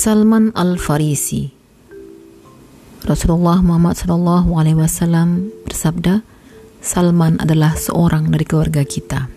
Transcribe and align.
Salman 0.00 0.48
Al-Farisi 0.56 1.52
Rasulullah 3.04 3.60
Muhammad 3.60 4.00
Shallallahu 4.00 4.56
Alaihi 4.56 4.80
Wasallam 4.80 5.52
bersabda, 5.68 6.24
Salman 6.80 7.36
adalah 7.36 7.76
seorang 7.76 8.32
dari 8.32 8.48
keluarga 8.48 8.80
kita. 8.80 9.28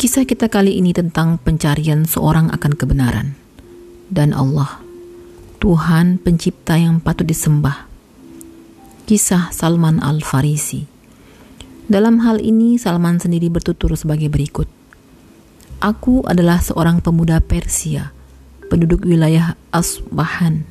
Kisah 0.00 0.24
kita 0.24 0.48
kali 0.48 0.80
ini 0.80 0.96
tentang 0.96 1.36
pencarian 1.36 2.08
seorang 2.08 2.48
akan 2.56 2.72
kebenaran 2.72 3.36
dan 4.08 4.32
Allah, 4.32 4.80
Tuhan 5.60 6.24
pencipta 6.24 6.80
yang 6.80 7.04
patut 7.04 7.28
disembah. 7.28 7.84
Kisah 9.04 9.52
Salman 9.52 10.00
Al-Farisi. 10.00 10.88
Dalam 11.84 12.24
hal 12.24 12.40
ini 12.40 12.80
Salman 12.80 13.20
sendiri 13.20 13.52
bertutur 13.52 13.92
sebagai 13.92 14.32
berikut. 14.32 14.72
Aku 15.84 16.24
adalah 16.24 16.64
seorang 16.64 17.04
pemuda 17.04 17.44
Persia, 17.44 18.08
penduduk 18.72 19.04
wilayah 19.04 19.52
Asbahan 19.68 20.64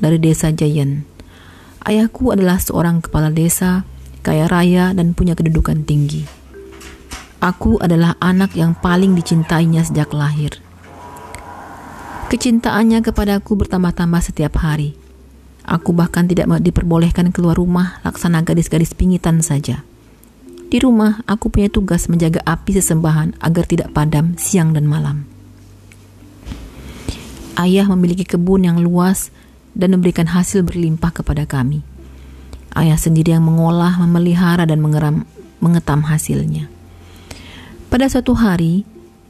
dari 0.00 0.16
desa 0.16 0.48
Jayan. 0.48 1.04
Ayahku 1.84 2.32
adalah 2.32 2.56
seorang 2.56 3.04
kepala 3.04 3.28
desa, 3.28 3.84
kaya 4.24 4.48
raya 4.48 4.96
dan 4.96 5.12
punya 5.12 5.36
kedudukan 5.36 5.84
tinggi. 5.84 6.24
Aku 7.36 7.76
adalah 7.84 8.16
anak 8.16 8.56
yang 8.56 8.72
paling 8.72 9.12
dicintainya 9.12 9.84
sejak 9.84 10.08
lahir. 10.16 10.56
Kecintaannya 12.32 13.04
kepadaku 13.04 13.60
bertambah-tambah 13.60 14.24
setiap 14.24 14.56
hari. 14.56 14.96
Aku 15.68 15.92
bahkan 15.92 16.24
tidak 16.24 16.48
diperbolehkan 16.64 17.28
keluar 17.28 17.60
rumah 17.60 18.00
laksana 18.08 18.40
gadis-gadis 18.40 18.96
pingitan 18.96 19.44
saja. 19.44 19.84
Di 20.66 20.82
rumah, 20.82 21.22
aku 21.30 21.46
punya 21.46 21.70
tugas 21.70 22.10
menjaga 22.10 22.42
api 22.42 22.74
sesembahan 22.74 23.38
agar 23.38 23.64
tidak 23.70 23.94
padam 23.94 24.34
siang 24.34 24.74
dan 24.74 24.90
malam. 24.90 25.22
Ayah 27.54 27.86
memiliki 27.86 28.26
kebun 28.26 28.66
yang 28.66 28.82
luas 28.82 29.30
dan 29.78 29.94
memberikan 29.94 30.26
hasil 30.26 30.66
berlimpah 30.66 31.14
kepada 31.14 31.46
kami. 31.46 31.86
Ayah 32.74 32.98
sendiri 32.98 33.30
yang 33.30 33.46
mengolah, 33.46 33.94
memelihara, 34.02 34.66
dan 34.66 34.82
mengeram, 34.82 35.22
mengetam 35.62 36.02
hasilnya. 36.02 36.66
Pada 37.86 38.10
suatu 38.10 38.34
hari, 38.34 38.82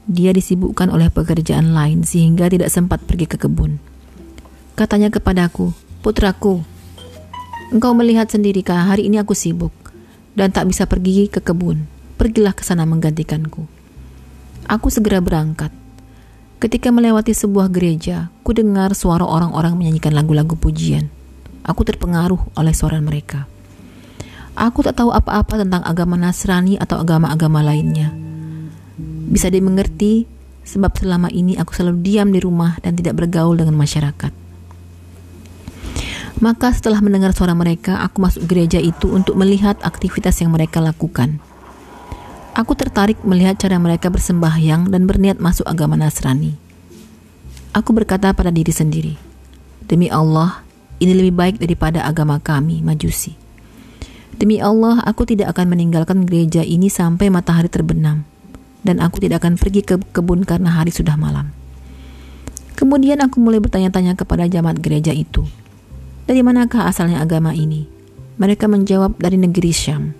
dia 0.08 0.32
disibukkan 0.32 0.88
oleh 0.88 1.12
pekerjaan 1.12 1.76
lain 1.76 2.00
sehingga 2.02 2.48
tidak 2.48 2.72
sempat 2.72 3.04
pergi 3.04 3.28
ke 3.28 3.36
kebun. 3.36 3.76
Katanya 4.72 5.12
kepadaku, 5.12 5.76
"Putraku, 6.00 6.64
engkau 7.70 7.92
melihat 7.92 8.26
sendiri 8.26 8.64
hari 8.66 9.06
ini 9.06 9.20
aku 9.20 9.36
sibuk 9.36 9.85
dan 10.36 10.52
tak 10.52 10.68
bisa 10.68 10.84
pergi 10.84 11.32
ke 11.32 11.40
kebun. 11.40 11.88
Pergilah 12.20 12.52
ke 12.52 12.62
sana 12.62 12.84
menggantikanku. 12.84 13.64
Aku 14.68 14.92
segera 14.92 15.24
berangkat. 15.24 15.72
Ketika 16.56 16.88
melewati 16.92 17.36
sebuah 17.36 17.68
gereja, 17.72 18.28
ku 18.44 18.52
dengar 18.56 18.96
suara 18.96 19.24
orang-orang 19.24 19.76
menyanyikan 19.76 20.12
lagu-lagu 20.12 20.56
pujian. 20.56 21.08
Aku 21.64 21.82
terpengaruh 21.84 22.56
oleh 22.56 22.72
suara 22.72 23.00
mereka. 23.02 23.48
Aku 24.56 24.80
tak 24.80 24.96
tahu 24.96 25.12
apa-apa 25.12 25.60
tentang 25.60 25.84
agama 25.84 26.16
Nasrani 26.16 26.80
atau 26.80 26.96
agama-agama 26.96 27.60
lainnya. 27.60 28.08
Bisa 29.28 29.52
dimengerti 29.52 30.24
sebab 30.64 30.96
selama 30.96 31.28
ini 31.28 31.60
aku 31.60 31.76
selalu 31.76 32.00
diam 32.00 32.32
di 32.32 32.40
rumah 32.40 32.80
dan 32.80 32.96
tidak 32.96 33.20
bergaul 33.20 33.52
dengan 33.52 33.76
masyarakat. 33.76 34.45
Maka 36.36 36.68
setelah 36.68 37.00
mendengar 37.00 37.32
suara 37.32 37.56
mereka, 37.56 38.04
aku 38.04 38.20
masuk 38.20 38.44
gereja 38.44 38.76
itu 38.76 39.08
untuk 39.08 39.40
melihat 39.40 39.80
aktivitas 39.80 40.36
yang 40.44 40.52
mereka 40.52 40.84
lakukan. 40.84 41.40
Aku 42.52 42.76
tertarik 42.76 43.20
melihat 43.24 43.56
cara 43.56 43.80
mereka 43.80 44.12
bersembahyang 44.12 44.92
dan 44.92 45.08
berniat 45.08 45.40
masuk 45.40 45.64
agama 45.64 45.96
Nasrani. 45.96 46.56
Aku 47.72 47.96
berkata 47.96 48.32
pada 48.36 48.52
diri 48.52 48.72
sendiri, 48.72 49.16
Demi 49.84 50.12
Allah, 50.12 50.60
ini 51.00 51.12
lebih 51.12 51.36
baik 51.36 51.56
daripada 51.60 52.04
agama 52.04 52.40
kami, 52.40 52.80
Majusi. 52.84 53.36
Demi 54.36 54.60
Allah, 54.60 55.00
aku 55.08 55.24
tidak 55.24 55.56
akan 55.56 55.72
meninggalkan 55.72 56.28
gereja 56.28 56.60
ini 56.60 56.92
sampai 56.92 57.32
matahari 57.32 57.72
terbenam, 57.72 58.28
dan 58.84 59.00
aku 59.00 59.24
tidak 59.24 59.40
akan 59.44 59.56
pergi 59.56 59.80
ke 59.80 59.96
kebun 60.12 60.44
karena 60.44 60.72
hari 60.72 60.92
sudah 60.92 61.16
malam. 61.16 61.52
Kemudian 62.76 63.24
aku 63.24 63.40
mulai 63.40 63.60
bertanya-tanya 63.60 64.20
kepada 64.20 64.44
jamaat 64.44 64.80
gereja 64.80 65.16
itu, 65.16 65.48
dari 66.26 66.42
manakah 66.42 66.90
asalnya 66.90 67.22
agama 67.22 67.54
ini? 67.54 67.86
Mereka 68.36 68.66
menjawab 68.66 69.16
dari 69.16 69.38
negeri 69.38 69.70
Syam. 69.70 70.12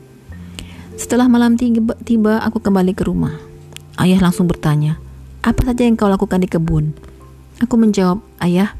Setelah 0.96 1.28
malam 1.28 1.58
tiba, 1.60 1.92
tiba, 2.06 2.40
aku 2.40 2.62
kembali 2.62 2.96
ke 2.96 3.04
rumah. 3.04 3.36
Ayah 4.00 4.22
langsung 4.22 4.48
bertanya, 4.48 4.96
apa 5.44 5.66
saja 5.66 5.84
yang 5.84 5.98
kau 5.98 6.08
lakukan 6.08 6.40
di 6.40 6.48
kebun? 6.48 6.96
Aku 7.60 7.76
menjawab, 7.76 8.22
ayah, 8.40 8.72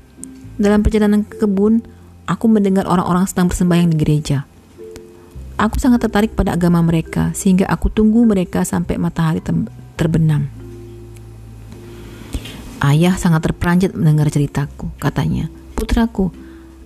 dalam 0.56 0.80
perjalanan 0.80 1.26
ke 1.26 1.44
kebun, 1.44 1.84
aku 2.24 2.48
mendengar 2.48 2.88
orang-orang 2.88 3.28
sedang 3.28 3.52
bersembahyang 3.52 3.92
di 3.92 3.98
gereja. 4.00 4.48
Aku 5.60 5.76
sangat 5.76 6.04
tertarik 6.04 6.32
pada 6.32 6.56
agama 6.56 6.80
mereka, 6.80 7.34
sehingga 7.36 7.68
aku 7.68 7.92
tunggu 7.92 8.24
mereka 8.24 8.64
sampai 8.64 8.96
matahari 8.96 9.44
terbenam. 9.96 10.48
Ayah 12.80 13.16
sangat 13.16 13.44
terperanjat 13.50 13.96
mendengar 13.96 14.28
ceritaku, 14.28 14.92
katanya. 15.00 15.48
Putraku, 15.76 16.32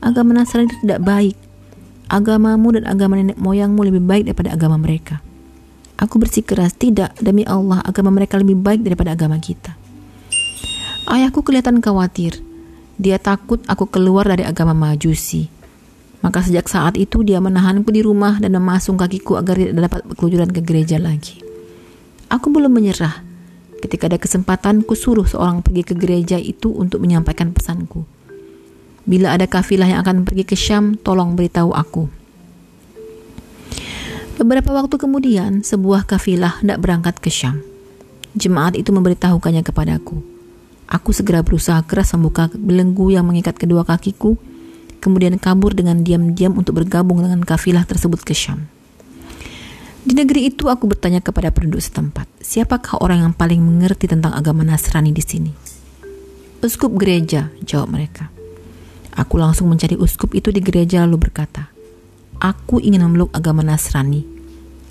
agama 0.00 0.34
Nasrani 0.34 0.68
itu 0.68 0.76
tidak 0.82 1.00
baik. 1.04 1.36
Agamamu 2.10 2.74
dan 2.74 2.90
agama 2.90 3.14
nenek 3.20 3.38
moyangmu 3.38 3.86
lebih 3.86 4.02
baik 4.02 4.22
daripada 4.26 4.56
agama 4.56 4.76
mereka. 4.80 5.22
Aku 6.00 6.16
bersikeras, 6.16 6.74
tidak, 6.74 7.12
demi 7.20 7.44
Allah, 7.44 7.84
agama 7.84 8.08
mereka 8.10 8.40
lebih 8.40 8.58
baik 8.58 8.82
daripada 8.82 9.12
agama 9.14 9.36
kita. 9.36 9.76
Ayahku 11.06 11.44
kelihatan 11.44 11.84
khawatir. 11.84 12.40
Dia 12.96 13.20
takut 13.20 13.60
aku 13.68 13.88
keluar 13.88 14.24
dari 14.28 14.44
agama 14.44 14.72
majusi. 14.72 15.52
Maka 16.20 16.44
sejak 16.44 16.68
saat 16.68 17.00
itu 17.00 17.24
dia 17.24 17.40
menahanku 17.40 17.88
di 17.88 18.04
rumah 18.04 18.36
dan 18.40 18.52
memasung 18.56 19.00
kakiku 19.00 19.40
agar 19.40 19.56
tidak 19.56 19.88
dapat 19.88 20.00
berkelujuran 20.08 20.50
ke 20.52 20.60
gereja 20.60 21.00
lagi. 21.00 21.40
Aku 22.28 22.52
belum 22.52 22.72
menyerah. 22.72 23.24
Ketika 23.80 24.12
ada 24.12 24.20
kesempatan, 24.20 24.84
ku 24.84 24.92
suruh 24.92 25.24
seorang 25.24 25.64
pergi 25.64 25.82
ke 25.82 25.94
gereja 25.96 26.36
itu 26.36 26.68
untuk 26.68 27.00
menyampaikan 27.00 27.56
pesanku. 27.56 28.04
Bila 29.10 29.34
ada 29.34 29.50
kafilah 29.50 29.90
yang 29.90 30.06
akan 30.06 30.22
pergi 30.22 30.46
ke 30.46 30.54
Syam, 30.54 30.94
tolong 30.94 31.34
beritahu 31.34 31.74
aku. 31.74 32.06
Beberapa 34.38 34.70
waktu 34.70 35.02
kemudian, 35.02 35.66
sebuah 35.66 36.06
kafilah 36.06 36.62
hendak 36.62 36.78
berangkat 36.78 37.18
ke 37.18 37.26
Syam. 37.26 37.58
Jemaat 38.38 38.78
itu 38.78 38.94
memberitahukannya 38.94 39.66
kepadaku. 39.66 40.22
Aku 40.86 41.10
segera 41.10 41.42
berusaha 41.42 41.82
keras 41.82 42.14
membuka 42.14 42.54
belenggu 42.54 43.10
yang 43.10 43.26
mengikat 43.26 43.58
kedua 43.58 43.82
kakiku, 43.82 44.38
kemudian 45.02 45.42
kabur 45.42 45.74
dengan 45.74 46.06
diam-diam 46.06 46.54
untuk 46.54 46.78
bergabung 46.78 47.18
dengan 47.18 47.42
kafilah 47.42 47.82
tersebut 47.82 48.22
ke 48.22 48.30
Syam. 48.30 48.70
Di 50.06 50.14
negeri 50.14 50.54
itu 50.54 50.70
aku 50.70 50.86
bertanya 50.86 51.18
kepada 51.18 51.50
penduduk 51.50 51.82
setempat, 51.82 52.30
siapakah 52.38 53.02
orang 53.02 53.26
yang 53.26 53.34
paling 53.34 53.58
mengerti 53.58 54.06
tentang 54.06 54.38
agama 54.38 54.62
Nasrani 54.62 55.10
di 55.10 55.20
sini? 55.20 55.52
Uskup 56.62 56.94
gereja, 56.94 57.50
jawab 57.66 57.90
mereka. 57.90 58.39
Aku 59.18 59.38
langsung 59.38 59.66
mencari 59.66 59.98
uskup 59.98 60.34
itu 60.38 60.54
di 60.54 60.62
gereja 60.62 61.02
lalu 61.02 61.30
berkata, 61.30 61.70
Aku 62.40 62.80
ingin 62.80 63.04
memeluk 63.04 63.34
agama 63.36 63.60
Nasrani. 63.60 64.24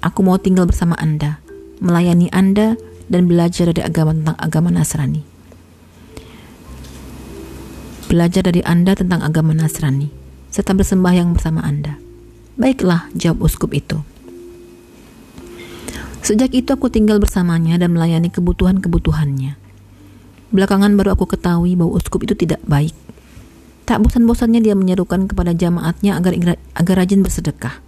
Aku 0.06 0.22
mau 0.22 0.38
tinggal 0.38 0.70
bersama 0.70 0.94
Anda, 1.00 1.42
melayani 1.82 2.30
Anda, 2.30 2.78
dan 3.10 3.26
belajar 3.26 3.74
dari 3.74 3.82
agama 3.82 4.14
tentang 4.14 4.38
agama 4.38 4.70
Nasrani. 4.70 5.26
Belajar 8.10 8.46
dari 8.46 8.62
Anda 8.62 8.94
tentang 8.94 9.26
agama 9.26 9.58
Nasrani, 9.58 10.14
serta 10.54 10.78
bersembahyang 10.78 11.34
bersama 11.34 11.66
Anda. 11.66 11.98
Baiklah, 12.60 13.10
jawab 13.18 13.50
uskup 13.50 13.74
itu. 13.74 14.02
Sejak 16.22 16.54
itu 16.54 16.70
aku 16.70 16.92
tinggal 16.92 17.18
bersamanya 17.18 17.80
dan 17.80 17.96
melayani 17.96 18.30
kebutuhan-kebutuhannya. 18.30 19.56
Belakangan 20.54 20.94
baru 20.94 21.18
aku 21.18 21.26
ketahui 21.26 21.74
bahwa 21.74 21.98
uskup 21.98 22.26
itu 22.26 22.38
tidak 22.38 22.62
baik. 22.68 22.94
Tak 23.90 24.06
bosan-bosannya 24.06 24.62
dia 24.62 24.78
menyerukan 24.78 25.26
kepada 25.26 25.50
jamaatnya 25.50 26.22
agar 26.22 26.38
agar 26.78 26.94
rajin 26.94 27.26
bersedekah. 27.26 27.82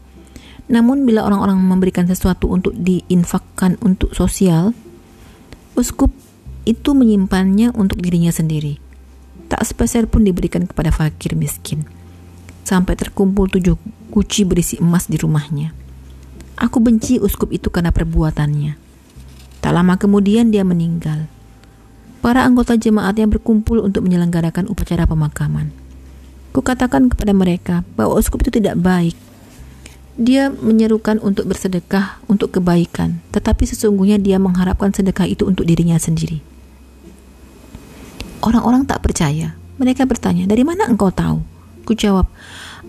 Namun 0.65 1.05
bila 1.05 1.21
orang-orang 1.29 1.61
memberikan 1.61 2.09
sesuatu 2.09 2.49
untuk 2.49 2.73
diinfakkan 2.73 3.77
untuk 3.85 4.09
sosial, 4.17 4.73
uskup 5.77 6.09
itu 6.65 6.97
menyimpannya 6.97 7.69
untuk 7.77 8.01
dirinya 8.01 8.33
sendiri. 8.33 8.81
Tak 9.45 9.61
sepeser 9.61 10.09
pun 10.09 10.25
diberikan 10.25 10.65
kepada 10.65 10.89
fakir 10.89 11.37
miskin. 11.37 11.85
Sampai 12.65 12.97
terkumpul 12.97 13.53
tujuh 13.53 13.77
guci 14.09 14.41
berisi 14.41 14.81
emas 14.81 15.05
di 15.05 15.21
rumahnya. 15.21 15.69
Aku 16.57 16.81
benci 16.81 17.21
uskup 17.21 17.53
itu 17.53 17.69
karena 17.69 17.93
perbuatannya. 17.93 18.73
Tak 19.61 19.69
lama 19.69 20.01
kemudian 20.01 20.49
dia 20.49 20.65
meninggal. 20.65 21.29
Para 22.25 22.41
anggota 22.41 22.73
jemaatnya 22.73 23.29
berkumpul 23.29 23.85
untuk 23.85 24.09
menyelenggarakan 24.09 24.65
upacara 24.65 25.05
pemakaman. 25.05 25.80
Kukatakan 26.51 27.07
kepada 27.07 27.31
mereka 27.31 27.75
bahwa 27.95 28.19
uskup 28.19 28.43
itu 28.43 28.59
tidak 28.59 28.75
baik. 28.75 29.15
Dia 30.19 30.51
menyerukan 30.51 31.23
untuk 31.23 31.47
bersedekah 31.47 32.19
untuk 32.27 32.51
kebaikan, 32.51 33.23
tetapi 33.31 33.63
sesungguhnya 33.63 34.19
dia 34.19 34.35
mengharapkan 34.35 34.91
sedekah 34.91 35.23
itu 35.23 35.47
untuk 35.47 35.63
dirinya 35.63 35.95
sendiri. 35.95 36.43
Orang-orang 38.43 38.83
tak 38.83 38.99
percaya. 38.99 39.55
Mereka 39.79 40.03
bertanya, 40.03 40.43
dari 40.45 40.67
mana 40.67 40.91
engkau 40.91 41.09
tahu? 41.09 41.39
Ku 41.87 41.95
jawab, 41.95 42.27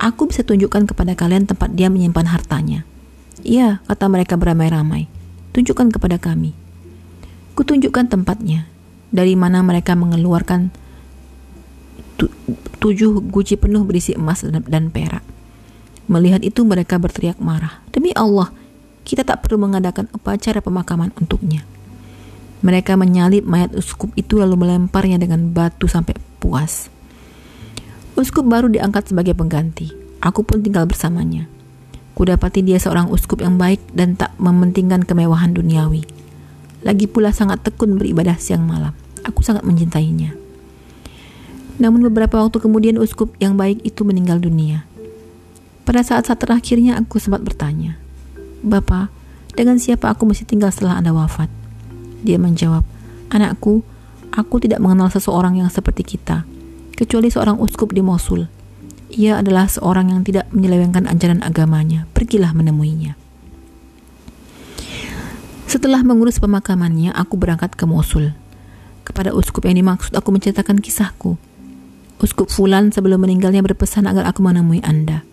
aku 0.02 0.28
bisa 0.28 0.42
tunjukkan 0.42 0.90
kepada 0.90 1.14
kalian 1.14 1.46
tempat 1.46 1.72
dia 1.72 1.86
menyimpan 1.86 2.26
hartanya. 2.28 2.82
Iya, 3.46 3.80
kata 3.86 4.10
mereka 4.10 4.34
beramai-ramai. 4.34 5.06
Tunjukkan 5.54 5.94
kepada 5.94 6.18
kami. 6.18 6.52
Kutunjukkan 7.54 8.10
tempatnya, 8.10 8.66
dari 9.14 9.38
mana 9.38 9.62
mereka 9.62 9.94
mengeluarkan 9.94 10.72
tujuh 12.82 13.22
guci 13.30 13.54
penuh 13.54 13.86
berisi 13.86 14.18
emas 14.18 14.42
dan 14.42 14.90
perak. 14.90 15.22
Melihat 16.10 16.42
itu 16.42 16.66
mereka 16.66 16.98
berteriak 16.98 17.38
marah. 17.38 17.78
Demi 17.94 18.10
Allah, 18.18 18.50
kita 19.06 19.22
tak 19.22 19.46
perlu 19.46 19.62
mengadakan 19.70 20.10
upacara 20.10 20.58
pemakaman 20.58 21.14
untuknya. 21.14 21.62
Mereka 22.66 22.98
menyalip 22.98 23.46
mayat 23.46 23.70
uskup 23.78 24.10
itu 24.18 24.42
lalu 24.42 24.58
melemparnya 24.58 25.18
dengan 25.22 25.54
batu 25.54 25.86
sampai 25.86 26.18
puas. 26.42 26.90
Uskup 28.18 28.46
baru 28.46 28.66
diangkat 28.66 29.14
sebagai 29.14 29.38
pengganti. 29.38 29.94
Aku 30.22 30.42
pun 30.42 30.62
tinggal 30.62 30.86
bersamanya. 30.86 31.46
Kudapati 32.18 32.66
dia 32.66 32.78
seorang 32.82 33.10
uskup 33.10 33.42
yang 33.42 33.58
baik 33.58 33.82
dan 33.94 34.14
tak 34.18 34.34
mementingkan 34.38 35.02
kemewahan 35.06 35.54
duniawi. 35.54 36.02
Lagi 36.82 37.06
pula 37.06 37.30
sangat 37.30 37.62
tekun 37.62 37.94
beribadah 37.98 38.38
siang 38.38 38.66
malam. 38.66 38.94
Aku 39.22 39.42
sangat 39.42 39.62
mencintainya. 39.62 40.41
Namun 41.80 42.04
beberapa 42.08 42.40
waktu 42.40 42.60
kemudian 42.60 43.00
uskup 43.00 43.32
yang 43.40 43.56
baik 43.56 43.80
itu 43.86 44.04
meninggal 44.04 44.42
dunia. 44.42 44.84
Pada 45.82 46.04
saat-saat 46.04 46.38
terakhirnya 46.38 46.98
aku 47.00 47.18
sempat 47.18 47.42
bertanya, 47.42 47.98
Bapak, 48.62 49.10
dengan 49.52 49.76
siapa 49.76 50.08
aku 50.12 50.24
mesti 50.24 50.46
tinggal 50.46 50.70
setelah 50.70 51.00
Anda 51.00 51.10
wafat? 51.10 51.50
Dia 52.22 52.38
menjawab, 52.38 52.86
Anakku, 53.34 53.82
aku 54.30 54.56
tidak 54.62 54.78
mengenal 54.78 55.10
seseorang 55.10 55.58
yang 55.58 55.68
seperti 55.68 56.06
kita, 56.16 56.46
kecuali 56.94 57.28
seorang 57.28 57.58
uskup 57.58 57.90
di 57.90 58.00
Mosul. 58.00 58.46
Ia 59.12 59.44
adalah 59.44 59.68
seorang 59.68 60.08
yang 60.08 60.22
tidak 60.24 60.48
menyelewengkan 60.56 61.04
ajaran 61.04 61.44
agamanya. 61.44 62.08
Pergilah 62.16 62.56
menemuinya. 62.56 63.18
Setelah 65.68 66.00
mengurus 66.00 66.40
pemakamannya, 66.40 67.12
aku 67.12 67.36
berangkat 67.36 67.76
ke 67.76 67.84
Mosul. 67.84 68.32
Kepada 69.04 69.36
uskup 69.36 69.68
yang 69.68 69.82
dimaksud, 69.82 70.14
aku 70.16 70.32
menceritakan 70.32 70.80
kisahku. 70.80 71.36
Uskup 72.22 72.54
Fulan 72.54 72.94
sebelum 72.94 73.26
meninggalnya 73.26 73.66
berpesan 73.66 74.06
agar 74.06 74.30
aku 74.30 74.46
menemui 74.46 74.78
Anda. 74.86 75.26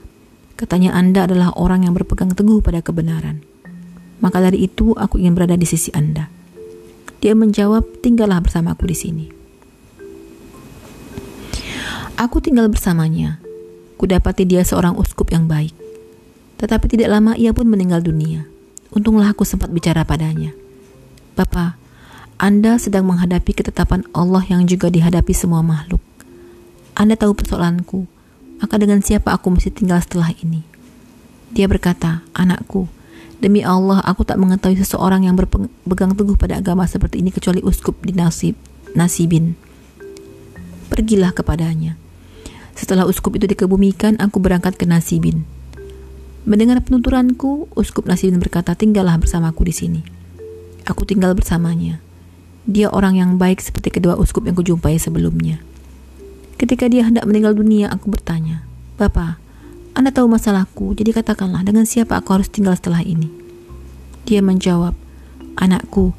Katanya 0.57 0.97
Anda 0.97 1.29
adalah 1.29 1.53
orang 1.53 1.85
yang 1.85 1.93
berpegang 1.93 2.33
teguh 2.33 2.65
pada 2.65 2.81
kebenaran. 2.81 3.45
Maka 4.25 4.41
dari 4.41 4.65
itu 4.65 4.97
aku 4.97 5.21
ingin 5.21 5.37
berada 5.37 5.53
di 5.53 5.69
sisi 5.69 5.93
Anda. 5.93 6.25
Dia 7.21 7.37
menjawab, 7.37 8.01
tinggallah 8.01 8.41
bersama 8.41 8.73
aku 8.73 8.89
di 8.89 8.97
sini. 8.97 9.25
Aku 12.17 12.41
tinggal 12.41 12.67
bersamanya. 12.73 13.37
Kudapati 14.01 14.49
dia 14.49 14.65
seorang 14.65 14.97
uskup 14.97 15.29
yang 15.29 15.45
baik. 15.45 15.71
Tetapi 16.57 16.89
tidak 16.89 17.13
lama 17.13 17.37
ia 17.37 17.53
pun 17.53 17.69
meninggal 17.69 18.01
dunia. 18.01 18.49
Untunglah 18.89 19.31
aku 19.31 19.45
sempat 19.45 19.69
bicara 19.69 20.01
padanya. 20.03 20.51
Bapak, 21.37 21.77
Anda 22.41 22.81
sedang 22.81 23.07
menghadapi 23.07 23.55
ketetapan 23.55 24.03
Allah 24.11 24.41
yang 24.49 24.65
juga 24.65 24.89
dihadapi 24.89 25.31
semua 25.31 25.61
makhluk. 25.61 25.98
Anda 26.99 27.15
tahu 27.15 27.31
persoalanku, 27.31 28.11
maka 28.59 28.75
dengan 28.75 28.99
siapa 28.99 29.31
aku 29.31 29.55
mesti 29.55 29.71
tinggal 29.71 30.03
setelah 30.03 30.35
ini? 30.43 30.67
Dia 31.55 31.71
berkata, 31.71 32.27
anakku, 32.35 32.91
Demi 33.39 33.63
Allah, 33.63 34.03
aku 34.03 34.27
tak 34.27 34.35
mengetahui 34.35 34.75
seseorang 34.83 35.23
yang 35.23 35.39
berpegang 35.39 36.11
teguh 36.11 36.35
pada 36.35 36.59
agama 36.59 36.83
seperti 36.83 37.23
ini 37.23 37.31
kecuali 37.31 37.63
uskup 37.63 37.95
di 38.03 38.11
nasib, 38.11 38.59
Nasibin. 38.99 39.55
Pergilah 40.91 41.31
kepadanya. 41.31 41.95
Setelah 42.75 43.07
uskup 43.07 43.39
itu 43.39 43.47
dikebumikan, 43.47 44.19
aku 44.19 44.43
berangkat 44.43 44.75
ke 44.75 44.83
Nasibin. 44.83 45.47
Mendengar 46.43 46.83
penuturanku, 46.83 47.71
uskup 47.79 48.11
Nasibin 48.11 48.43
berkata, 48.43 48.75
tinggallah 48.75 49.15
bersamaku 49.15 49.71
di 49.71 49.71
sini. 49.71 50.01
Aku 50.83 51.07
tinggal 51.07 51.31
bersamanya. 51.31 52.03
Dia 52.67 52.91
orang 52.91 53.15
yang 53.15 53.39
baik 53.39 53.63
seperti 53.63 53.87
kedua 53.87 54.19
uskup 54.19 54.51
yang 54.51 54.59
kujumpai 54.59 54.99
sebelumnya. 54.99 55.63
Ketika 56.59 56.91
dia 56.91 57.07
hendak 57.07 57.23
meninggal 57.23 57.55
dunia, 57.55 57.87
aku 57.87 58.11
bertanya, 58.11 58.67
Bapak, 58.99 59.39
anda 59.95 60.11
tahu 60.11 60.27
masalahku, 60.27 60.91
jadi 60.91 61.15
katakanlah 61.15 61.63
dengan 61.63 61.87
siapa 61.87 62.19
aku 62.19 62.35
harus 62.35 62.51
tinggal 62.51 62.75
setelah 62.75 62.99
ini. 62.99 63.31
Dia 64.27 64.43
menjawab, 64.43 64.91
Anakku, 65.55 66.11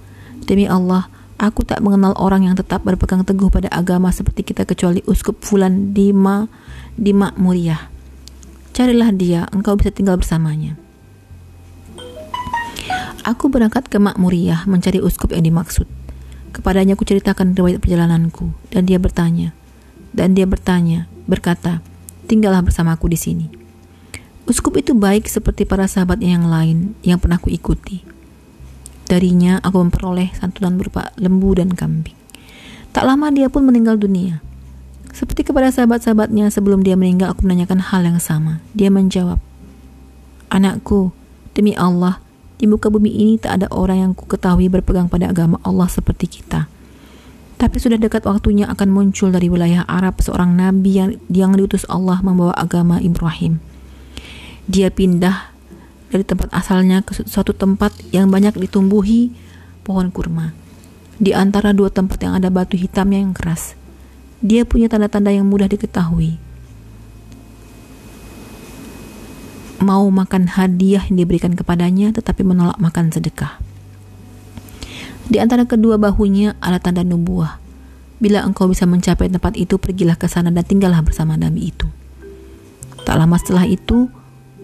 demi 0.49 0.65
Allah, 0.65 1.13
aku 1.37 1.61
tak 1.69 1.85
mengenal 1.85 2.17
orang 2.17 2.49
yang 2.49 2.57
tetap 2.57 2.81
berpegang 2.89 3.21
teguh 3.21 3.53
pada 3.53 3.69
agama 3.69 4.09
seperti 4.17 4.41
kita 4.41 4.65
kecuali 4.65 5.05
uskup 5.05 5.45
Fulan 5.45 5.93
di 5.93 6.09
Ma 6.17 6.49
di 6.97 7.13
Makmuriyah. 7.13 7.93
Carilah 8.73 9.13
dia, 9.13 9.45
engkau 9.53 9.77
bisa 9.77 9.93
tinggal 9.93 10.17
bersamanya. 10.17 10.81
Aku 13.29 13.53
berangkat 13.53 13.93
ke 13.93 14.01
Makmuriyah 14.01 14.65
mencari 14.65 15.05
uskup 15.05 15.37
yang 15.37 15.45
dimaksud. 15.45 15.85
Kepadanya 16.57 16.97
aku 16.97 17.05
ceritakan 17.05 17.53
riwayat 17.53 17.85
perjalananku 17.85 18.57
dan 18.73 18.89
dia 18.89 18.97
bertanya. 18.97 19.53
Dan 20.11 20.35
dia 20.35 20.47
bertanya, 20.47 21.07
berkata, 21.31 21.83
"Tinggallah 22.27 22.63
bersamaku 22.67 23.11
di 23.11 23.19
sini." 23.19 23.47
Uskup 24.51 24.75
itu 24.83 24.99
baik 24.99 25.31
seperti 25.31 25.63
para 25.63 25.87
sahabatnya 25.87 26.35
yang 26.35 26.51
lain 26.51 26.99
yang 27.07 27.23
pernah 27.23 27.39
kuikuti. 27.39 28.03
Darinya 29.07 29.63
aku 29.63 29.79
memperoleh 29.79 30.35
santunan 30.35 30.75
berupa 30.75 31.15
lembu 31.15 31.55
dan 31.55 31.71
kambing. 31.75 32.19
Tak 32.91 33.07
lama 33.07 33.31
dia 33.31 33.47
pun 33.47 33.63
meninggal 33.63 33.99
dunia. 33.99 34.43
Seperti 35.11 35.47
kepada 35.47 35.71
sahabat-sahabatnya 35.71 36.51
sebelum 36.51 36.83
dia 36.83 36.99
meninggal 36.99 37.35
aku 37.35 37.47
menanyakan 37.47 37.83
hal 37.83 38.03
yang 38.03 38.19
sama. 38.23 38.63
Dia 38.75 38.91
menjawab, 38.91 39.39
Anakku, 40.51 41.15
demi 41.55 41.75
Allah, 41.79 42.19
di 42.59 42.67
muka 42.67 42.91
bumi 42.91 43.11
ini 43.11 43.35
tak 43.39 43.63
ada 43.63 43.67
orang 43.71 43.99
yang 44.03 44.13
ku 44.15 44.27
ketahui 44.27 44.67
berpegang 44.67 45.07
pada 45.07 45.31
agama 45.31 45.63
Allah 45.63 45.87
seperti 45.87 46.27
kita. 46.27 46.67
Tapi 47.61 47.77
sudah 47.77 48.01
dekat 48.01 48.25
waktunya 48.25 48.65
akan 48.73 48.89
muncul 48.89 49.29
dari 49.29 49.53
wilayah 49.53 49.85
Arab 49.85 50.25
seorang 50.25 50.57
nabi 50.57 50.97
yang, 50.97 51.11
yang 51.29 51.53
diutus 51.53 51.85
Allah 51.93 52.25
membawa 52.25 52.57
agama 52.57 52.97
Ibrahim. 53.05 53.61
Dia 54.65 54.89
pindah 54.89 55.53
dari 56.09 56.25
tempat 56.25 56.49
asalnya 56.57 57.05
ke 57.05 57.13
suatu 57.29 57.53
tempat 57.53 57.93
yang 58.17 58.33
banyak 58.33 58.57
ditumbuhi 58.57 59.37
pohon 59.85 60.09
kurma. 60.09 60.57
Di 61.21 61.37
antara 61.37 61.77
dua 61.77 61.93
tempat 61.93 62.17
yang 62.25 62.41
ada 62.41 62.49
batu 62.49 62.81
hitamnya 62.81 63.21
yang 63.21 63.37
keras. 63.37 63.77
Dia 64.41 64.65
punya 64.65 64.89
tanda-tanda 64.89 65.29
yang 65.29 65.45
mudah 65.45 65.69
diketahui. 65.69 66.41
Mau 69.85 70.09
makan 70.09 70.49
hadiah 70.57 71.05
yang 71.13 71.29
diberikan 71.29 71.53
kepadanya 71.53 72.09
tetapi 72.17 72.41
menolak 72.41 72.81
makan 72.81 73.13
sedekah. 73.13 73.60
Di 75.31 75.39
antara 75.39 75.63
kedua 75.63 75.95
bahunya 75.95 76.59
ada 76.59 76.83
tanda 76.83 77.07
nubuah. 77.07 77.63
Bila 78.19 78.43
engkau 78.43 78.67
bisa 78.67 78.83
mencapai 78.85 79.31
tempat 79.31 79.55
itu, 79.55 79.79
pergilah 79.79 80.19
ke 80.19 80.27
sana 80.27 80.51
dan 80.51 80.67
tinggallah 80.67 81.01
bersama 81.07 81.39
Nabi 81.39 81.71
itu. 81.71 81.87
Tak 83.07 83.15
lama 83.15 83.39
setelah 83.39 83.65
itu, 83.65 84.11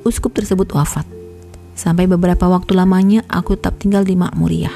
uskup 0.03 0.35
tersebut 0.35 0.67
wafat. 0.75 1.07
Sampai 1.79 2.11
beberapa 2.11 2.51
waktu 2.51 2.75
lamanya 2.75 3.23
aku 3.31 3.55
tetap 3.55 3.79
tinggal 3.79 4.03
di 4.03 4.19
Makmuriyah. 4.19 4.75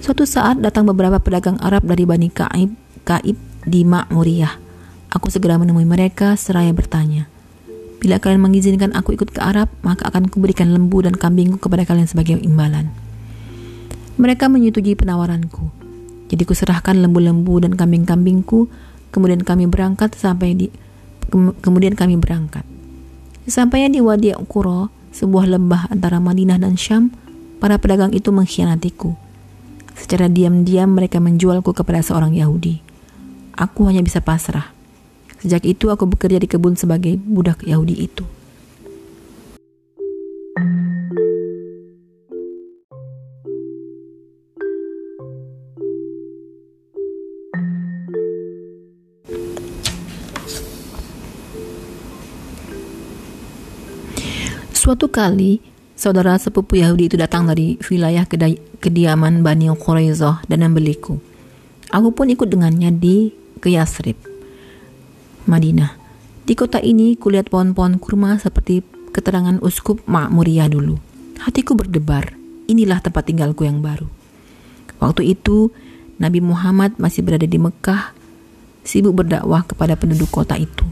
Suatu 0.00 0.24
saat 0.24 0.58
datang 0.64 0.88
beberapa 0.88 1.20
pedagang 1.20 1.60
Arab 1.60 1.84
dari 1.84 2.08
Bani 2.08 2.32
Kaib, 2.32 2.72
Kaib 3.04 3.36
di 3.68 3.84
Makmuriyah. 3.84 4.64
Aku 5.12 5.28
segera 5.28 5.60
menemui 5.60 5.84
mereka 5.84 6.34
seraya 6.34 6.72
bertanya, 6.72 7.28
Bila 7.96 8.20
kalian 8.20 8.44
mengizinkan 8.44 8.92
aku 8.92 9.16
ikut 9.16 9.32
ke 9.32 9.40
Arab, 9.40 9.72
maka 9.80 10.06
akan 10.12 10.28
kuberikan 10.28 10.68
lembu 10.68 11.00
dan 11.00 11.16
kambingku 11.16 11.56
kepada 11.56 11.88
kalian 11.88 12.04
sebagai 12.04 12.36
imbalan. 12.38 12.92
Mereka 14.16 14.48
menyetujui 14.48 14.96
penawaranku. 14.96 15.68
Jadi 16.32 16.42
kuserahkan 16.48 16.96
lembu-lembu 16.96 17.60
dan 17.60 17.76
kambing-kambingku, 17.76 18.66
kemudian 19.12 19.44
kami 19.44 19.68
berangkat 19.68 20.16
sampai 20.16 20.56
di 20.56 20.66
kemudian 21.60 21.92
kami 21.92 22.16
berangkat. 22.16 22.64
Sesampainya 23.46 23.92
di 23.92 24.00
Wadi 24.02 24.34
Qura, 24.50 24.90
sebuah 25.14 25.46
lembah 25.46 25.92
antara 25.92 26.18
Madinah 26.18 26.58
dan 26.58 26.74
Syam, 26.74 27.14
para 27.62 27.78
pedagang 27.78 28.10
itu 28.10 28.34
mengkhianatiku. 28.34 29.14
Secara 29.96 30.28
diam-diam 30.28 30.92
mereka 30.92 31.22
menjualku 31.22 31.72
kepada 31.72 32.02
seorang 32.04 32.36
Yahudi. 32.36 32.82
Aku 33.56 33.88
hanya 33.88 34.04
bisa 34.04 34.20
pasrah. 34.20 34.76
Sejak 35.40 35.64
itu 35.64 35.88
aku 35.88 36.04
bekerja 36.04 36.36
di 36.36 36.48
kebun 36.48 36.76
sebagai 36.76 37.16
budak 37.16 37.64
Yahudi 37.64 37.96
itu. 38.04 38.35
Suatu 54.86 55.10
kali, 55.10 55.58
saudara 55.98 56.38
sepupu 56.38 56.78
Yahudi 56.78 57.10
itu 57.10 57.18
datang 57.18 57.50
dari 57.50 57.74
wilayah 57.90 58.22
kediaman 58.78 59.42
Bani 59.42 59.66
Quraizah 59.74 60.46
dan 60.46 60.62
membeliku. 60.62 61.18
Aku 61.90 62.14
pun 62.14 62.30
ikut 62.30 62.46
dengannya 62.46 62.94
di 62.94 63.34
ke 63.58 63.74
Yasrib, 63.74 64.14
Madinah. 65.50 65.90
Di 66.46 66.54
kota 66.54 66.78
ini 66.78 67.18
kulihat 67.18 67.50
pohon-pohon 67.50 67.98
kurma 67.98 68.38
seperti 68.38 68.86
keterangan 69.10 69.58
uskup 69.58 70.06
Ma'muriyah 70.06 70.70
dulu. 70.70 71.02
Hatiku 71.42 71.74
berdebar, 71.74 72.38
inilah 72.70 73.02
tempat 73.02 73.26
tinggalku 73.26 73.66
yang 73.66 73.82
baru. 73.82 74.06
Waktu 75.02 75.34
itu, 75.34 75.74
Nabi 76.22 76.38
Muhammad 76.38 76.94
masih 77.02 77.26
berada 77.26 77.42
di 77.42 77.58
Mekah, 77.58 78.14
sibuk 78.86 79.18
berdakwah 79.18 79.66
kepada 79.66 79.98
penduduk 79.98 80.30
kota 80.30 80.54
itu. 80.54 80.86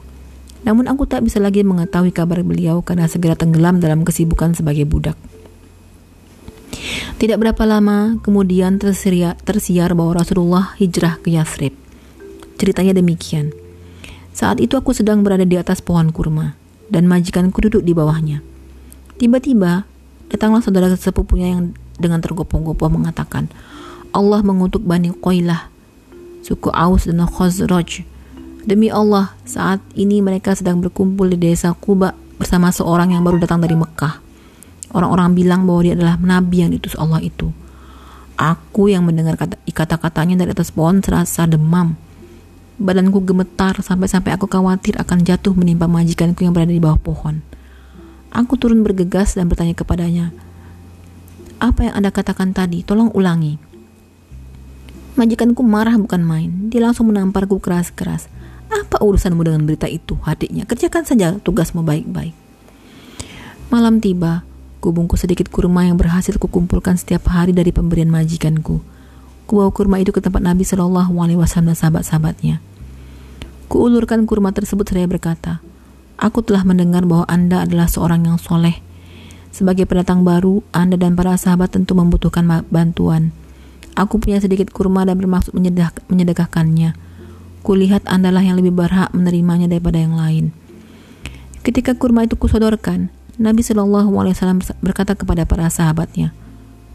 Namun 0.64 0.88
aku 0.88 1.04
tak 1.04 1.24
bisa 1.24 1.38
lagi 1.40 1.60
mengetahui 1.60 2.10
kabar 2.10 2.40
beliau 2.40 2.80
karena 2.80 3.04
segera 3.04 3.36
tenggelam 3.36 3.78
dalam 3.78 4.02
kesibukan 4.02 4.56
sebagai 4.56 4.88
budak. 4.88 5.16
Tidak 7.20 7.38
berapa 7.38 7.62
lama 7.64 8.18
kemudian 8.20 8.80
tersiar, 8.80 9.38
tersiar 9.44 9.94
bahwa 9.94 10.18
Rasulullah 10.18 10.74
hijrah 10.80 11.20
ke 11.22 11.32
Yasrib. 11.36 11.72
Ceritanya 12.58 12.96
demikian. 12.96 13.54
Saat 14.34 14.58
itu 14.58 14.74
aku 14.74 14.90
sedang 14.90 15.22
berada 15.22 15.46
di 15.46 15.54
atas 15.54 15.78
pohon 15.78 16.10
kurma 16.10 16.58
dan 16.90 17.06
majikanku 17.06 17.62
duduk 17.62 17.86
di 17.86 17.94
bawahnya. 17.94 18.42
Tiba-tiba 19.14 19.86
datanglah 20.26 20.58
saudara 20.58 20.90
sepupunya 20.90 21.54
yang 21.54 21.76
dengan 21.94 22.18
tergopoh-gopoh 22.18 22.90
mengatakan, 22.90 23.46
Allah 24.10 24.42
mengutuk 24.42 24.82
Bani 24.82 25.14
Qoilah, 25.14 25.70
suku 26.42 26.70
Aus 26.74 27.06
dan 27.06 27.22
Khazraj. 27.22 28.13
Demi 28.64 28.88
Allah, 28.88 29.36
saat 29.44 29.84
ini 29.92 30.24
mereka 30.24 30.56
sedang 30.56 30.80
berkumpul 30.80 31.28
di 31.28 31.36
desa 31.36 31.76
Kuba 31.76 32.16
bersama 32.40 32.72
seorang 32.72 33.12
yang 33.12 33.20
baru 33.20 33.36
datang 33.36 33.60
dari 33.60 33.76
Mekah. 33.76 34.24
Orang-orang 34.96 35.36
bilang 35.36 35.68
bahwa 35.68 35.84
dia 35.84 35.92
adalah 35.92 36.16
nabi 36.16 36.64
yang 36.64 36.72
diutus 36.72 36.96
Allah 36.96 37.20
itu. 37.20 37.52
Aku 38.40 38.88
yang 38.88 39.04
mendengar 39.04 39.36
kata-katanya 39.68 40.40
dari 40.40 40.56
atas 40.56 40.72
pohon 40.72 41.04
serasa 41.04 41.44
demam. 41.44 41.92
Badanku 42.80 43.20
gemetar 43.20 43.84
sampai-sampai 43.84 44.32
aku 44.32 44.48
khawatir 44.48 44.96
akan 44.96 45.22
jatuh 45.22 45.52
menimpa 45.52 45.84
majikanku 45.84 46.42
yang 46.42 46.56
berada 46.56 46.72
di 46.72 46.80
bawah 46.80 46.98
pohon. 46.98 47.44
Aku 48.32 48.56
turun 48.56 48.80
bergegas 48.80 49.36
dan 49.36 49.46
bertanya 49.46 49.76
kepadanya, 49.76 50.34
apa 51.62 51.86
yang 51.86 51.94
Anda 52.00 52.10
katakan 52.10 52.50
tadi? 52.50 52.82
Tolong 52.82 53.14
ulangi. 53.14 53.56
Majikanku 55.14 55.62
marah 55.62 55.94
bukan 55.94 56.24
main. 56.26 56.50
Dia 56.72 56.82
langsung 56.82 57.08
menamparku 57.12 57.62
keras-keras. 57.62 58.26
Apa 58.94 59.02
urusanmu 59.02 59.42
dengan 59.42 59.66
berita 59.66 59.90
itu, 59.90 60.14
adiknya? 60.22 60.70
Kerjakan 60.70 61.02
saja 61.02 61.34
tugasmu 61.42 61.82
baik-baik. 61.82 62.30
Malam 63.74 63.98
tiba, 63.98 64.46
Kubungkus 64.78 65.26
sedikit 65.26 65.50
kurma 65.50 65.82
yang 65.82 65.98
berhasil 65.98 66.38
kukumpulkan 66.38 66.94
setiap 66.94 67.26
hari 67.26 67.50
dari 67.50 67.74
pemberian 67.74 68.06
majikanku. 68.06 68.78
Kubawa 69.50 69.74
kurma 69.74 69.98
itu 69.98 70.14
ke 70.14 70.22
tempat 70.22 70.46
Nabi 70.46 70.62
Shallallahu 70.62 71.10
Alaihi 71.18 71.34
Wasallam 71.34 71.74
dan 71.74 71.78
sahabat-sahabatnya. 71.82 72.62
Kuulurkan 73.66 74.30
kurma 74.30 74.54
tersebut 74.54 74.86
saya 74.86 75.10
berkata, 75.10 75.58
Aku 76.14 76.46
telah 76.46 76.62
mendengar 76.62 77.02
bahwa 77.02 77.26
Anda 77.26 77.66
adalah 77.66 77.90
seorang 77.90 78.30
yang 78.30 78.38
soleh. 78.38 78.78
Sebagai 79.50 79.90
pendatang 79.90 80.22
baru, 80.22 80.62
Anda 80.70 80.94
dan 80.94 81.18
para 81.18 81.34
sahabat 81.34 81.74
tentu 81.74 81.98
membutuhkan 81.98 82.46
bantuan. 82.70 83.34
Aku 83.98 84.22
punya 84.22 84.38
sedikit 84.38 84.70
kurma 84.70 85.02
dan 85.02 85.18
bermaksud 85.18 85.50
menyedekahkannya. 86.12 86.94
Kulihat 87.64 88.04
Anda 88.04 88.28
lah 88.28 88.44
yang 88.44 88.60
lebih 88.60 88.76
berhak 88.76 89.16
menerimanya 89.16 89.64
daripada 89.72 89.96
yang 89.96 90.12
lain. 90.12 90.52
Ketika 91.64 91.96
kurma 91.96 92.28
itu 92.28 92.36
kusodorkan, 92.36 93.08
Nabi 93.40 93.64
Shallallahu 93.64 94.12
Alaihi 94.20 94.36
Wasallam 94.36 94.60
berkata 94.84 95.16
kepada 95.16 95.48
para 95.48 95.72
sahabatnya, 95.72 96.36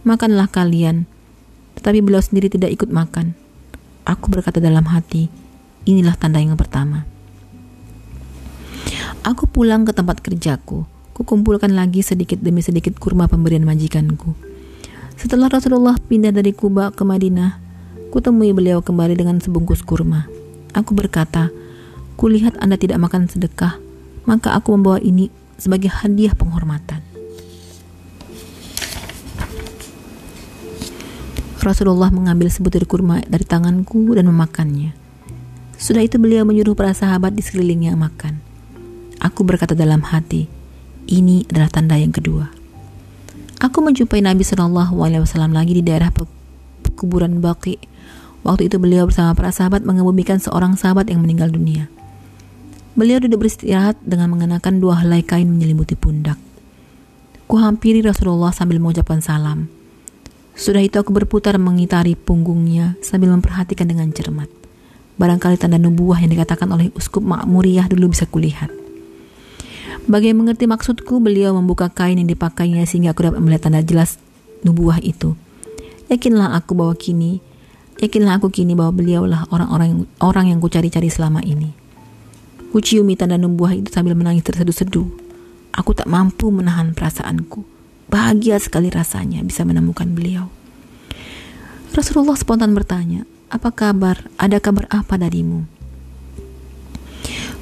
makanlah 0.05 0.45
kalian. 0.45 1.09
Tetapi 1.73 2.05
beliau 2.05 2.21
sendiri 2.21 2.53
tidak 2.53 2.69
ikut 2.69 2.93
makan. 2.93 3.33
Aku 4.05 4.29
berkata 4.29 4.61
dalam 4.61 4.85
hati, 4.93 5.33
inilah 5.89 6.13
tanda 6.13 6.37
yang 6.37 6.53
pertama. 6.53 7.09
Aku 9.25 9.49
pulang 9.49 9.89
ke 9.89 9.91
tempat 9.91 10.21
kerjaku. 10.21 10.85
Kukumpulkan 11.17 11.73
lagi 11.73 12.05
sedikit 12.05 12.39
demi 12.45 12.61
sedikit 12.61 12.95
kurma 13.01 13.25
pemberian 13.25 13.65
majikanku. 13.65 14.37
Setelah 15.19 15.51
Rasulullah 15.51 15.97
pindah 15.97 16.31
dari 16.31 16.53
Kuba 16.55 16.95
ke 16.95 17.03
Madinah, 17.03 17.57
kutemui 18.13 18.55
beliau 18.55 18.79
kembali 18.79 19.17
dengan 19.19 19.41
sebungkus 19.43 19.83
kurma. 19.83 20.38
Aku 20.73 20.93
berkata, 20.93 21.49
kulihat 22.19 22.57
Anda 22.61 22.77
tidak 22.77 23.01
makan 23.01 23.25
sedekah, 23.25 23.77
maka 24.29 24.53
aku 24.53 24.77
membawa 24.77 25.01
ini 25.01 25.33
sebagai 25.57 25.89
hadiah 25.89 26.33
penghormatan. 26.37 27.01
Rasulullah 31.59 32.07
mengambil 32.07 32.47
sebutir 32.47 32.87
kurma 32.87 33.19
dari 33.27 33.43
tanganku 33.43 34.15
dan 34.15 34.31
memakannya. 34.31 34.95
Sudah 35.75 36.03
itu 36.03 36.15
beliau 36.15 36.47
menyuruh 36.47 36.75
para 36.75 36.95
sahabat 36.95 37.35
di 37.35 37.43
sekelilingnya 37.43 37.99
makan. 37.99 38.39
Aku 39.19 39.43
berkata 39.43 39.75
dalam 39.75 39.99
hati, 40.07 40.47
ini 41.11 41.43
adalah 41.51 41.67
tanda 41.67 41.99
yang 41.99 42.15
kedua. 42.15 42.47
Aku 43.59 43.83
menjumpai 43.83 44.23
Nabi 44.23 44.47
Shallallahu 44.47 44.95
Alaihi 45.03 45.19
Wasallam 45.19 45.51
lagi 45.51 45.75
di 45.75 45.83
daerah 45.83 46.15
pekuburan 46.15 47.43
Baki. 47.43 47.75
Waktu 48.43 48.71
itu 48.71 48.79
beliau 48.79 49.05
bersama 49.05 49.35
para 49.35 49.51
sahabat 49.51 49.83
mengebumikan 49.83 50.39
seorang 50.39 50.79
sahabat 50.79 51.11
yang 51.11 51.19
meninggal 51.19 51.51
dunia. 51.51 51.91
Beliau 52.95 53.19
duduk 53.23 53.45
beristirahat 53.45 53.99
dengan 54.03 54.31
mengenakan 54.31 54.79
dua 54.79 54.99
helai 55.03 55.23
kain 55.23 55.47
menyelimuti 55.47 55.95
pundak. 55.95 56.39
Ku 57.49 57.57
hampiri 57.57 58.03
Rasulullah 58.03 58.53
sambil 58.53 58.77
mengucapkan 58.77 59.19
salam. 59.23 59.71
Sudah 60.59 60.83
itu 60.83 60.99
aku 60.99 61.15
berputar 61.15 61.55
mengitari 61.55 62.19
punggungnya 62.19 62.99
sambil 62.99 63.31
memperhatikan 63.31 63.87
dengan 63.87 64.11
cermat. 64.11 64.51
Barangkali 65.15 65.55
tanda 65.59 65.79
nubuah 65.79 66.19
yang 66.19 66.31
dikatakan 66.31 66.67
oleh 66.71 66.91
uskup 66.95 67.23
Ma'muriyah 67.23 67.87
dulu 67.91 68.11
bisa 68.11 68.27
kulihat. 68.27 68.71
Bagi 70.07 70.31
mengerti 70.31 70.67
maksudku, 70.67 71.19
beliau 71.19 71.55
membuka 71.55 71.91
kain 71.91 72.17
yang 72.17 72.27
dipakainya 72.27 72.87
sehingga 72.87 73.11
aku 73.15 73.27
dapat 73.27 73.39
melihat 73.43 73.67
tanda 73.67 73.83
jelas 73.83 74.19
nubuah 74.63 74.99
itu. 75.03 75.35
Yakinlah 76.09 76.55
aku 76.57 76.73
bahwa 76.75 76.95
kini, 76.97 77.43
yakinlah 77.99 78.39
aku 78.39 78.47
kini 78.49 78.73
bahwa 78.73 78.95
beliaulah 78.95 79.45
orang-orang 79.51 80.07
orang 80.23 80.45
yang 80.49 80.59
kucari-cari 80.63 81.11
selama 81.11 81.43
ini. 81.43 81.75
Kuciumi 82.71 83.17
tanda 83.19 83.35
nubuah 83.35 83.75
itu 83.75 83.89
sambil 83.91 84.15
menangis 84.15 84.45
terseduh-seduh. 84.45 85.09
Aku 85.73 85.91
tak 85.93 86.07
mampu 86.07 86.49
menahan 86.49 86.95
perasaanku. 86.95 87.65
Bahagia 88.09 88.57
sekali 88.57 88.89
rasanya 88.89 89.45
bisa 89.45 89.61
menemukan 89.67 90.09
beliau. 90.09 90.49
Rasulullah 91.93 92.37
spontan 92.37 92.73
bertanya, 92.73 93.25
apa 93.49 93.73
kabar? 93.73 94.29
Ada 94.37 94.61
kabar 94.61 94.85
apa 94.93 95.17
darimu? 95.17 95.65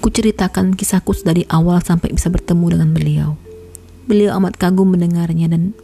Kuceritakan 0.03 0.75
kisahku 0.75 1.15
dari 1.24 1.44
awal 1.48 1.79
sampai 1.84 2.12
bisa 2.12 2.27
bertemu 2.32 2.75
dengan 2.75 2.89
beliau. 2.91 3.29
Beliau 4.08 4.36
amat 4.39 4.56
kagum 4.56 4.96
mendengarnya 4.96 5.51
dan 5.51 5.75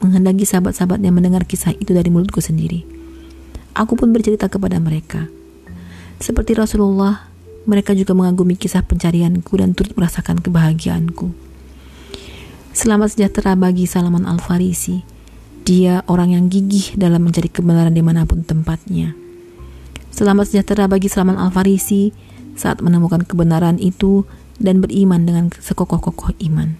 menghendaki 0.00 0.44
sahabat-sahabatnya 0.44 1.08
mendengar 1.08 1.48
kisah 1.48 1.72
itu 1.76 1.96
dari 1.96 2.12
mulutku 2.12 2.40
sendiri. 2.44 3.01
Aku 3.72 3.96
pun 3.96 4.12
bercerita 4.12 4.52
kepada 4.52 4.76
mereka. 4.76 5.32
Seperti 6.20 6.52
Rasulullah, 6.52 7.32
mereka 7.64 7.96
juga 7.96 8.12
mengagumi 8.12 8.60
kisah 8.60 8.84
pencarianku 8.84 9.48
dan 9.56 9.72
turut 9.72 9.96
merasakan 9.96 10.44
kebahagiaanku. 10.44 11.32
Selamat 12.76 13.16
sejahtera 13.16 13.56
bagi 13.56 13.88
Salman 13.88 14.28
Al-Farisi. 14.28 15.04
Dia 15.64 16.04
orang 16.04 16.36
yang 16.36 16.44
gigih 16.52 17.00
dalam 17.00 17.24
mencari 17.24 17.48
kebenaran 17.48 17.96
di 17.96 18.04
mana 18.04 18.28
pun 18.28 18.44
tempatnya. 18.44 19.16
Selamat 20.12 20.52
sejahtera 20.52 20.84
bagi 20.84 21.08
Salman 21.08 21.40
Al-Farisi 21.40 22.12
saat 22.52 22.84
menemukan 22.84 23.24
kebenaran 23.24 23.80
itu 23.80 24.28
dan 24.60 24.84
beriman 24.84 25.24
dengan 25.24 25.48
sekokoh-kokoh 25.48 26.36
iman. 26.44 26.76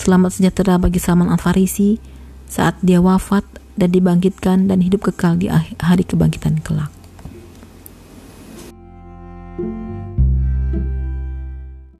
Selamat 0.00 0.40
sejahtera 0.40 0.80
bagi 0.80 0.96
Salman 0.96 1.28
Al-Farisi 1.28 2.00
saat 2.48 2.80
dia 2.80 3.04
wafat 3.04 3.44
dan 3.76 3.88
dibangkitkan 3.92 4.68
dan 4.68 4.84
hidup 4.84 5.08
kekal 5.08 5.36
di 5.36 5.48
hari 5.80 6.04
kebangkitan 6.04 6.60
kelak. 6.60 6.92
thank 9.52 9.68
you 9.68 9.91